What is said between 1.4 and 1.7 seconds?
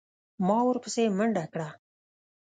کړه.